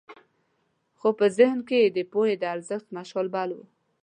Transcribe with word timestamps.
خو 0.99 1.09
په 1.19 1.25
ذهن 1.37 1.59
کې 1.67 1.77
یې 1.83 1.89
د 1.97 1.99
پوهې 2.11 2.35
د 2.39 2.43
ارزښت 2.55 2.87
مشال 2.97 3.27
بل 3.35 3.49
و. 3.53 3.59